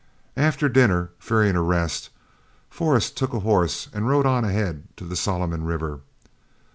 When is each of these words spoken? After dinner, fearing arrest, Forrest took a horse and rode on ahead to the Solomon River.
After 0.35 0.67
dinner, 0.67 1.11
fearing 1.19 1.55
arrest, 1.55 2.09
Forrest 2.71 3.15
took 3.17 3.33
a 3.35 3.41
horse 3.41 3.87
and 3.93 4.07
rode 4.09 4.25
on 4.25 4.43
ahead 4.43 4.85
to 4.97 5.05
the 5.05 5.15
Solomon 5.15 5.63
River. 5.63 5.99